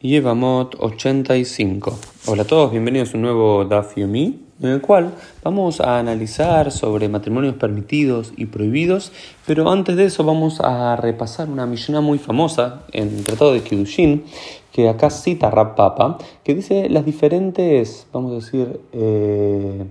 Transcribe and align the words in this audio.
Yevamot 0.00 0.76
85. 0.78 1.98
Hola 2.26 2.42
a 2.42 2.46
todos, 2.46 2.70
bienvenidos 2.70 3.12
a 3.12 3.16
un 3.16 3.22
nuevo 3.22 3.64
Daf 3.64 3.96
Yomi, 3.96 4.38
en 4.62 4.68
el 4.68 4.80
cual 4.80 5.12
vamos 5.42 5.80
a 5.80 5.98
analizar 5.98 6.70
sobre 6.70 7.08
matrimonios 7.08 7.56
permitidos 7.56 8.32
y 8.36 8.46
prohibidos, 8.46 9.10
pero 9.44 9.68
antes 9.68 9.96
de 9.96 10.04
eso 10.04 10.22
vamos 10.22 10.60
a 10.60 10.94
repasar 10.94 11.48
una 11.48 11.66
Mishnah 11.66 12.00
muy 12.00 12.18
famosa 12.18 12.84
en 12.92 13.08
el 13.08 13.24
Tratado 13.24 13.52
de 13.52 13.62
Kiddushin, 13.62 14.22
que 14.70 14.88
acá 14.88 15.10
cita 15.10 15.50
Rab 15.50 15.74
Papa, 15.74 16.18
que 16.44 16.54
dice 16.54 16.88
las 16.88 17.04
diferentes, 17.04 18.06
vamos 18.12 18.30
a 18.30 18.34
decir, 18.36 18.80
eh, 18.92 19.84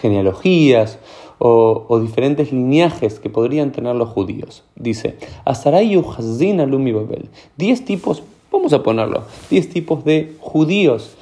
genealogías 0.00 0.98
o, 1.38 2.00
diferentes 2.00 2.50
lineajes 2.50 3.20
que 3.20 3.30
podrían 3.30 3.70
tener 3.70 3.94
los 3.94 4.08
judíos. 4.08 4.64
Dice, 4.74 5.16
Asaray 5.44 5.94
Hazin 5.94 6.60
Alumi 6.60 6.90
Babel, 6.90 7.30
10 7.56 7.84
tipos 7.84 8.24
vamos 8.52 8.72
a 8.72 8.82
ponerlo, 8.82 9.24
10 9.50 9.68
tipos 9.70 10.04
de 10.04 10.34
judíos 10.40 11.16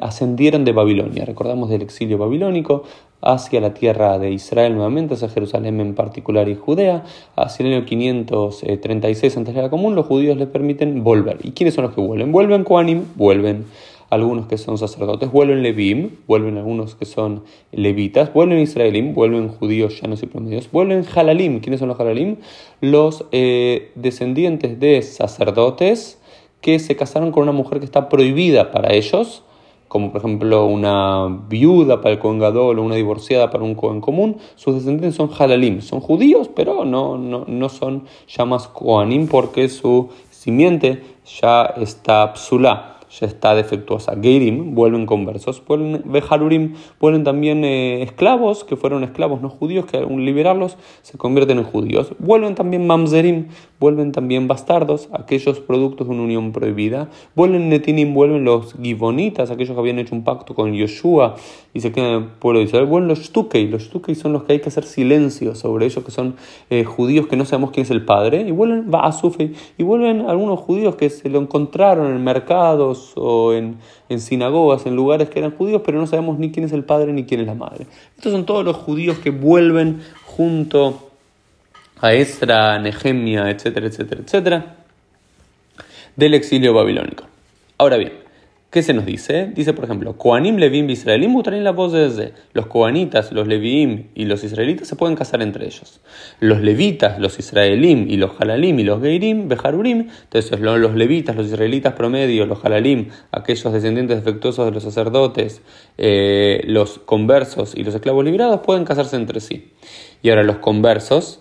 ascendieron 0.00 0.64
de 0.64 0.72
Babilonia. 0.72 1.24
Recordamos 1.24 1.70
del 1.70 1.82
exilio 1.82 2.18
babilónico 2.18 2.82
hacia 3.22 3.60
la 3.60 3.74
tierra 3.74 4.18
de 4.18 4.30
Israel 4.32 4.74
nuevamente, 4.74 5.14
hacia 5.14 5.28
Jerusalén 5.28 5.80
en 5.80 5.94
particular 5.94 6.48
y 6.48 6.56
Judea. 6.56 7.04
Hacia 7.36 7.66
el 7.66 7.74
año 7.74 7.84
536 7.86 9.36
antes 9.36 9.54
de 9.54 9.62
la 9.62 9.70
común, 9.70 9.94
los 9.94 10.06
judíos 10.06 10.36
les 10.36 10.48
permiten 10.48 11.04
volver. 11.04 11.38
¿Y 11.42 11.52
quiénes 11.52 11.74
son 11.74 11.84
los 11.84 11.94
que 11.94 12.00
vuelven? 12.00 12.32
Vuelven 12.32 12.64
Koanim, 12.64 13.04
vuelven 13.14 13.64
algunos 14.08 14.46
que 14.46 14.56
son 14.56 14.78
sacerdotes, 14.78 15.32
vuelven 15.32 15.62
Levim, 15.62 16.10
vuelven 16.28 16.58
algunos 16.58 16.94
que 16.94 17.06
son 17.06 17.42
levitas, 17.72 18.32
vuelven 18.32 18.60
Israelim, 18.60 19.14
vuelven 19.14 19.48
judíos 19.48 20.00
llanos 20.00 20.22
y 20.22 20.26
promedios, 20.26 20.70
vuelven 20.70 21.04
Halalim. 21.12 21.60
¿Quiénes 21.60 21.80
son 21.80 21.88
los 21.88 21.98
Halalim? 21.98 22.36
Los 22.80 23.24
eh, 23.32 23.90
descendientes 23.96 24.78
de 24.78 25.02
sacerdotes 25.02 26.20
que 26.66 26.80
se 26.80 26.96
casaron 26.96 27.30
con 27.30 27.44
una 27.44 27.52
mujer 27.52 27.78
que 27.78 27.84
está 27.84 28.08
prohibida 28.08 28.72
para 28.72 28.92
ellos, 28.92 29.44
como 29.86 30.10
por 30.10 30.20
ejemplo 30.20 30.66
una 30.66 31.28
viuda 31.48 32.00
para 32.00 32.14
el 32.14 32.18
Cohen 32.18 32.42
o 32.42 32.70
una 32.82 32.96
divorciada 32.96 33.50
para 33.50 33.62
un 33.62 33.76
Cohen 33.76 34.00
común, 34.00 34.38
sus 34.56 34.74
descendientes 34.74 35.14
son 35.14 35.30
halalim, 35.38 35.80
son 35.80 36.00
judíos, 36.00 36.50
pero 36.52 36.84
no, 36.84 37.18
no, 37.18 37.44
no 37.46 37.68
son 37.68 38.06
llamas 38.26 38.66
Kohanim 38.66 39.28
porque 39.28 39.68
su 39.68 40.08
simiente 40.32 41.04
ya 41.40 41.72
está 41.76 42.34
psulá 42.34 42.96
ya 43.20 43.26
está 43.26 43.54
defectuosa. 43.54 44.14
Geirim 44.20 44.74
vuelven 44.74 45.06
conversos, 45.06 45.62
vuelven 45.66 46.02
Beharurim, 46.04 46.74
vuelven 47.00 47.24
también 47.24 47.64
eh, 47.64 48.02
esclavos, 48.02 48.64
que 48.64 48.76
fueron 48.76 49.04
esclavos 49.04 49.40
no 49.40 49.48
judíos, 49.48 49.86
que 49.86 49.98
al 49.98 50.08
liberarlos 50.16 50.76
se 51.02 51.16
convierten 51.18 51.58
en 51.58 51.64
judíos. 51.64 52.12
Vuelven 52.18 52.54
también 52.54 52.86
Mamzerim, 52.86 53.48
vuelven 53.78 54.12
también 54.12 54.48
bastardos, 54.48 55.08
aquellos 55.12 55.60
productos 55.60 56.08
de 56.08 56.14
una 56.14 56.22
unión 56.22 56.52
prohibida. 56.52 57.08
Vuelven 57.34 57.68
Netinim, 57.68 58.14
vuelven 58.14 58.44
los 58.44 58.74
Gibonitas, 58.74 59.50
aquellos 59.50 59.74
que 59.74 59.80
habían 59.80 59.98
hecho 59.98 60.14
un 60.14 60.24
pacto 60.24 60.54
con 60.54 60.72
Yoshua 60.72 61.36
y 61.74 61.80
se 61.80 61.92
quedan 61.92 62.08
en 62.10 62.22
el 62.22 62.24
pueblo 62.24 62.60
de 62.60 62.66
Israel. 62.66 62.86
Vuelven 62.86 63.08
los 63.08 63.20
Shtukei, 63.20 63.68
los 63.68 63.84
Shtukei 63.84 64.14
son 64.14 64.32
los 64.32 64.44
que 64.44 64.54
hay 64.54 64.60
que 64.60 64.68
hacer 64.68 64.84
silencio 64.84 65.54
sobre 65.54 65.86
ellos, 65.86 66.04
que 66.04 66.10
son 66.10 66.36
eh, 66.70 66.84
judíos 66.84 67.26
que 67.26 67.36
no 67.36 67.44
sabemos 67.44 67.70
quién 67.70 67.84
es 67.84 67.90
el 67.90 68.04
padre. 68.04 68.42
Y 68.42 68.50
vuelven 68.50 68.90
Baasufei, 68.90 69.52
y 69.76 69.82
vuelven 69.82 70.22
algunos 70.22 70.60
judíos 70.60 70.96
que 70.96 71.10
se 71.10 71.28
lo 71.28 71.38
encontraron 71.38 72.14
en 72.14 72.24
mercados 72.24 73.12
o 73.16 73.52
en, 73.52 73.76
en 74.08 74.20
sinagogas, 74.20 74.86
en 74.86 74.96
lugares 74.96 75.28
que 75.28 75.38
eran 75.38 75.54
judíos, 75.56 75.82
pero 75.84 75.98
no 75.98 76.06
sabemos 76.06 76.38
ni 76.38 76.50
quién 76.50 76.64
es 76.64 76.72
el 76.72 76.84
padre 76.84 77.12
ni 77.12 77.24
quién 77.24 77.40
es 77.40 77.46
la 77.46 77.54
madre. 77.54 77.86
Estos 78.16 78.32
son 78.32 78.46
todos 78.46 78.64
los 78.64 78.76
judíos 78.76 79.18
que 79.18 79.30
vuelven 79.30 80.00
junto 80.24 81.06
a 82.00 82.12
Estra, 82.12 82.78
Nehemia, 82.78 83.50
etcétera, 83.50 83.86
etcétera, 83.86 84.20
etcétera, 84.24 84.76
del 86.16 86.34
exilio 86.34 86.74
babilónico. 86.74 87.24
Ahora 87.78 87.96
bien, 87.96 88.12
¿qué 88.70 88.82
se 88.82 88.92
nos 88.92 89.06
dice? 89.06 89.50
Dice, 89.54 89.72
por 89.72 89.84
ejemplo, 89.84 90.16
Koanim, 90.16 90.56
Levim, 90.56 90.88
Israelim, 90.90 91.30
Mutarim 91.30 91.62
la 91.62 91.72
voz 91.72 91.92
desde. 91.92 92.32
Los 92.52 92.66
Koanitas, 92.66 93.32
los 93.32 93.46
Levim 93.46 94.08
y 94.14 94.24
los 94.24 94.44
israelitas 94.44 94.88
se 94.88 94.96
pueden 94.96 95.16
casar 95.16 95.42
entre 95.42 95.66
ellos. 95.66 96.00
Los 96.40 96.60
levitas, 96.60 97.18
los 97.18 97.38
israelim 97.38 98.10
y 98.10 98.16
los 98.16 98.32
halalim 98.38 98.78
y 98.78 98.84
los 98.84 99.00
geirim, 99.00 99.48
beharurim, 99.48 100.08
entonces 100.22 100.60
los 100.60 100.94
levitas, 100.94 101.36
los 101.36 101.46
israelitas 101.46 101.94
promedio, 101.94 102.44
los 102.46 102.64
halalim, 102.64 103.08
aquellos 103.32 103.72
descendientes 103.72 104.22
defectuosos 104.22 104.66
de 104.66 104.72
los 104.72 104.82
sacerdotes, 104.82 105.62
eh, 105.98 106.62
los 106.66 106.98
conversos 106.98 107.74
y 107.74 107.84
los 107.84 107.94
esclavos 107.94 108.24
liberados 108.24 108.60
pueden 108.60 108.84
casarse 108.84 109.16
entre 109.16 109.40
sí. 109.40 109.72
Y 110.22 110.30
ahora 110.30 110.42
los 110.42 110.56
conversos, 110.58 111.40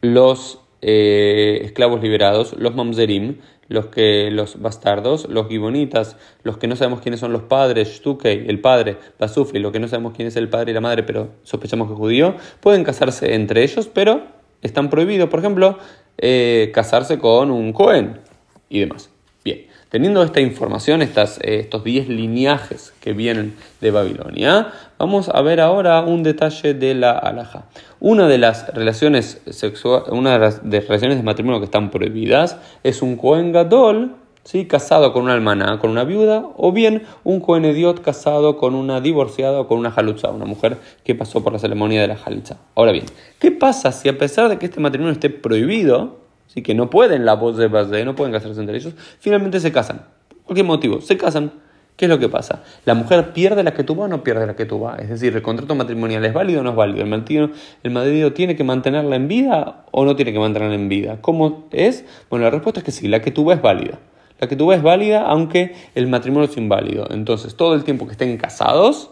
los 0.00 0.60
eh, 0.82 1.60
esclavos 1.64 2.02
liberados, 2.02 2.54
los 2.58 2.74
mamzerim, 2.74 3.38
los, 3.68 3.86
que, 3.86 4.30
los 4.30 4.60
bastardos, 4.60 5.28
los 5.28 5.48
gibonitas, 5.48 6.16
los 6.42 6.58
que 6.58 6.68
no 6.68 6.76
sabemos 6.76 7.00
quiénes 7.00 7.20
son 7.20 7.32
los 7.32 7.42
padres, 7.42 7.88
Shtukei, 7.88 8.48
el 8.48 8.60
padre, 8.60 8.96
Basufli, 9.18 9.58
los 9.58 9.72
que 9.72 9.80
no 9.80 9.88
sabemos 9.88 10.12
quién 10.14 10.28
es 10.28 10.36
el 10.36 10.48
padre 10.48 10.70
y 10.70 10.74
la 10.74 10.80
madre, 10.80 11.02
pero 11.02 11.30
sospechamos 11.42 11.88
que 11.88 11.94
es 11.94 11.98
judío, 11.98 12.36
pueden 12.60 12.84
casarse 12.84 13.34
entre 13.34 13.62
ellos, 13.62 13.90
pero 13.92 14.22
están 14.62 14.90
prohibidos, 14.90 15.28
por 15.28 15.40
ejemplo, 15.40 15.78
eh, 16.18 16.70
casarse 16.72 17.18
con 17.18 17.50
un 17.50 17.72
Cohen 17.72 18.20
y 18.68 18.80
demás. 18.80 19.15
Teniendo 19.88 20.24
esta 20.24 20.40
información, 20.40 21.00
eh, 21.00 21.08
estos 21.42 21.84
10 21.84 22.08
lineajes 22.08 22.92
que 23.00 23.12
vienen 23.12 23.54
de 23.80 23.92
Babilonia, 23.92 24.72
vamos 24.98 25.28
a 25.28 25.40
ver 25.42 25.60
ahora 25.60 26.00
un 26.00 26.24
detalle 26.24 26.74
de 26.74 26.96
la 26.96 27.12
alhaja. 27.12 27.66
Una 28.00 28.26
de 28.26 28.38
las 28.38 28.74
relaciones 28.74 29.40
sexuales, 29.48 30.08
una 30.10 30.32
de 30.32 30.38
las 30.40 30.60
relaciones 30.64 31.18
de 31.18 31.22
matrimonio 31.22 31.60
que 31.60 31.66
están 31.66 31.92
prohibidas 31.92 32.58
es 32.82 33.00
un 33.00 33.16
Cohen 33.16 33.52
Gadol, 33.52 34.16
¿sí? 34.42 34.66
casado 34.66 35.12
con 35.12 35.22
una 35.22 35.34
almaná, 35.34 35.78
con 35.78 35.90
una 35.90 36.02
viuda, 36.02 36.44
o 36.56 36.72
bien 36.72 37.04
un 37.22 37.38
Cohen 37.38 37.64
Ediot 37.64 38.02
casado 38.02 38.56
con 38.56 38.74
una 38.74 39.00
divorciada 39.00 39.60
o 39.60 39.68
con 39.68 39.78
una 39.78 39.92
jalutza, 39.92 40.30
una 40.30 40.46
mujer 40.46 40.78
que 41.04 41.14
pasó 41.14 41.44
por 41.44 41.52
la 41.52 41.60
ceremonia 41.60 42.00
de 42.00 42.08
la 42.08 42.16
jalutza. 42.16 42.56
Ahora 42.74 42.90
bien, 42.90 43.06
¿qué 43.38 43.52
pasa 43.52 43.92
si 43.92 44.08
a 44.08 44.18
pesar 44.18 44.48
de 44.48 44.58
que 44.58 44.66
este 44.66 44.80
matrimonio 44.80 45.12
esté 45.12 45.30
prohibido, 45.30 46.25
¿sí? 46.46 46.62
que 46.62 46.74
no 46.74 46.90
pueden 46.90 47.24
la 47.24 47.34
voz 47.34 47.56
de 47.56 47.68
base, 47.68 48.04
no 48.04 48.14
pueden 48.14 48.32
casarse 48.32 48.60
entre 48.60 48.76
ellos, 48.76 48.94
finalmente 49.20 49.60
se 49.60 49.72
casan? 49.72 50.02
¿Por 50.46 50.56
qué 50.56 50.62
motivo? 50.62 51.00
Se 51.00 51.16
casan. 51.16 51.52
¿Qué 51.96 52.04
es 52.04 52.10
lo 52.10 52.18
que 52.18 52.28
pasa? 52.28 52.62
¿La 52.84 52.92
mujer 52.92 53.32
pierde 53.32 53.62
la 53.62 53.72
que 53.72 53.82
tuvo 53.82 54.02
o 54.02 54.08
no 54.08 54.22
pierde 54.22 54.46
la 54.46 54.54
que 54.54 54.66
tuvo? 54.66 54.94
Es 54.96 55.08
decir, 55.08 55.34
¿el 55.34 55.40
contrato 55.40 55.74
matrimonial 55.74 56.22
es 56.26 56.34
válido 56.34 56.60
o 56.60 56.62
no 56.62 56.70
es 56.70 56.76
válido? 56.76 57.02
¿El 57.02 57.08
marido, 57.08 57.50
¿El 57.82 57.90
marido 57.90 58.32
tiene 58.34 58.54
que 58.54 58.64
mantenerla 58.64 59.16
en 59.16 59.28
vida 59.28 59.86
o 59.92 60.04
no 60.04 60.14
tiene 60.14 60.34
que 60.34 60.38
mantenerla 60.38 60.74
en 60.74 60.90
vida? 60.90 61.18
¿Cómo 61.22 61.68
es? 61.72 62.04
Bueno, 62.28 62.44
la 62.44 62.50
respuesta 62.50 62.80
es 62.80 62.84
que 62.84 62.92
sí, 62.92 63.08
la 63.08 63.22
que 63.22 63.30
tuvo 63.30 63.50
es 63.52 63.62
válida. 63.62 63.98
La 64.38 64.46
que 64.46 64.56
tuvo 64.56 64.74
es 64.74 64.82
válida 64.82 65.22
aunque 65.22 65.74
el 65.94 66.06
matrimonio 66.06 66.50
es 66.50 66.56
inválido. 66.58 67.08
Entonces, 67.10 67.56
todo 67.56 67.74
el 67.74 67.82
tiempo 67.82 68.04
que 68.04 68.12
estén 68.12 68.36
casados, 68.36 69.10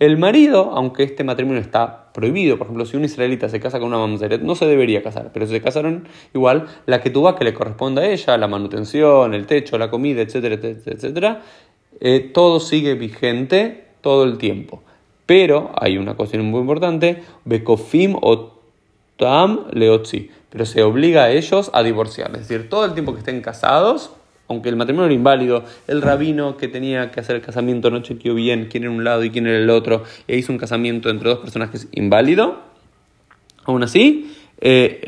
el 0.00 0.18
marido, 0.18 0.72
aunque 0.74 1.04
este 1.04 1.22
matrimonio 1.22 1.60
está 1.60 2.07
prohibido, 2.18 2.58
por 2.58 2.66
ejemplo, 2.66 2.84
si 2.84 2.96
un 2.96 3.04
israelita 3.04 3.48
se 3.48 3.60
casa 3.60 3.78
con 3.78 3.86
una 3.86 3.98
mamzeret, 3.98 4.42
no 4.42 4.56
se 4.56 4.66
debería 4.66 5.04
casar, 5.04 5.30
pero 5.32 5.46
si 5.46 5.52
se 5.52 5.62
casaron 5.62 6.08
igual, 6.34 6.66
la 6.84 7.00
que 7.00 7.10
tuvo 7.10 7.32
que 7.36 7.44
le 7.44 7.54
corresponde 7.54 8.02
a 8.02 8.10
ella, 8.10 8.36
la 8.36 8.48
manutención, 8.48 9.34
el 9.34 9.46
techo, 9.46 9.78
la 9.78 9.88
comida, 9.88 10.20
etcétera, 10.20 10.56
etcétera, 10.56 10.96
etcétera, 10.96 11.42
eh, 12.00 12.28
todo 12.34 12.58
sigue 12.58 12.94
vigente 12.94 13.84
todo 14.00 14.24
el 14.24 14.36
tiempo. 14.36 14.82
Pero 15.26 15.70
hay 15.80 15.96
una 15.96 16.14
cuestión 16.14 16.44
muy 16.46 16.60
importante, 16.60 17.22
Bekofim 17.44 18.16
o 18.20 18.50
Tam 19.16 19.66
Leotzi, 19.70 20.28
pero 20.50 20.66
se 20.66 20.82
obliga 20.82 21.22
a 21.22 21.30
ellos 21.30 21.70
a 21.72 21.84
divorciar, 21.84 22.32
es 22.32 22.48
decir, 22.48 22.68
todo 22.68 22.84
el 22.84 22.94
tiempo 22.94 23.12
que 23.12 23.20
estén 23.20 23.42
casados, 23.42 24.10
aunque 24.48 24.70
el 24.70 24.76
matrimonio 24.76 25.06
era 25.06 25.14
inválido, 25.14 25.64
el 25.86 26.02
rabino 26.02 26.56
que 26.56 26.68
tenía 26.68 27.10
que 27.10 27.20
hacer 27.20 27.36
el 27.36 27.42
casamiento 27.42 27.90
no 27.90 28.00
chequeó 28.00 28.34
bien 28.34 28.68
quién 28.70 28.84
era 28.84 28.92
un 28.92 29.04
lado 29.04 29.22
y 29.22 29.30
quién 29.30 29.46
era 29.46 29.58
el 29.58 29.70
otro, 29.70 30.04
e 30.26 30.36
hizo 30.36 30.52
un 30.52 30.58
casamiento 30.58 31.10
entre 31.10 31.28
dos 31.28 31.38
personajes 31.38 31.88
inválido. 31.92 32.58
Aún 33.64 33.82
así, 33.82 34.34
eh, 34.60 35.00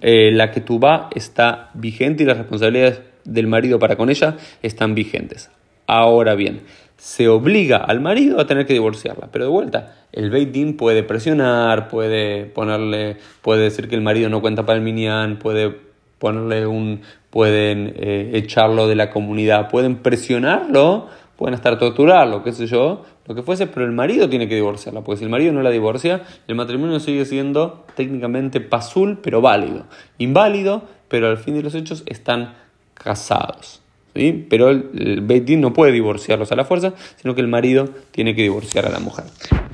eh, 0.00 0.30
la 0.32 0.50
que 0.50 0.62
tuba 0.62 1.10
está 1.14 1.70
vigente 1.74 2.22
y 2.22 2.26
las 2.26 2.38
responsabilidades 2.38 3.02
del 3.24 3.46
marido 3.46 3.78
para 3.78 3.96
con 3.96 4.08
ella 4.08 4.36
están 4.62 4.94
vigentes. 4.94 5.50
Ahora 5.86 6.34
bien, 6.34 6.60
se 6.96 7.28
obliga 7.28 7.76
al 7.76 8.00
marido 8.00 8.40
a 8.40 8.46
tener 8.46 8.66
que 8.66 8.72
divorciarla, 8.72 9.28
pero 9.30 9.44
de 9.44 9.50
vuelta, 9.50 9.94
el 10.12 10.30
Beit 10.30 10.50
Din 10.50 10.76
puede 10.76 11.02
presionar, 11.02 11.88
puede 11.88 12.46
ponerle, 12.46 13.18
puede 13.42 13.64
decir 13.64 13.88
que 13.88 13.94
el 13.94 14.00
marido 14.00 14.28
no 14.28 14.40
cuenta 14.40 14.66
para 14.66 14.78
el 14.78 14.84
minyan, 14.84 15.38
puede 15.38 15.87
ponerle 16.18 16.66
un, 16.66 17.00
pueden 17.30 17.94
eh, 17.96 18.30
echarlo 18.34 18.88
de 18.88 18.96
la 18.96 19.10
comunidad, 19.10 19.68
pueden 19.68 19.96
presionarlo, 19.96 21.06
pueden 21.36 21.54
hasta 21.54 21.78
torturarlo, 21.78 22.42
qué 22.42 22.52
sé 22.52 22.66
yo, 22.66 23.04
lo 23.26 23.34
que 23.34 23.42
fuese, 23.42 23.66
pero 23.66 23.84
el 23.84 23.92
marido 23.92 24.28
tiene 24.28 24.48
que 24.48 24.54
divorciarla, 24.54 25.02
porque 25.02 25.18
si 25.18 25.24
el 25.24 25.30
marido 25.30 25.52
no 25.52 25.62
la 25.62 25.70
divorcia, 25.70 26.22
el 26.48 26.54
matrimonio 26.54 26.98
sigue 26.98 27.24
siendo 27.26 27.84
técnicamente 27.94 28.60
pasul, 28.60 29.18
pero 29.22 29.40
válido. 29.40 29.84
Inválido, 30.16 30.82
pero 31.08 31.28
al 31.28 31.36
fin 31.36 31.54
de 31.54 31.62
los 31.62 31.74
hechos 31.74 32.02
están 32.06 32.54
casados. 32.94 33.82
¿sí? 34.14 34.46
Pero 34.48 34.70
el, 34.70 35.26
el 35.28 35.60
no 35.60 35.72
puede 35.74 35.92
divorciarlos 35.92 36.50
a 36.52 36.56
la 36.56 36.64
fuerza, 36.64 36.94
sino 37.16 37.34
que 37.34 37.42
el 37.42 37.48
marido 37.48 37.90
tiene 38.10 38.34
que 38.34 38.42
divorciar 38.42 38.86
a 38.86 38.90
la 38.90 38.98
mujer. 38.98 39.26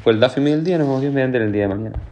Fue 0.03 0.13
el 0.13 0.21
Dafimi 0.21 0.51
del 0.51 0.65
día, 0.65 0.77
nos 0.77 0.89
vemos 0.89 1.01
bien 1.01 1.15
mediante 1.15 1.39
el 1.39 1.53
día 1.53 1.63
de 1.63 1.69
mañana. 1.69 2.03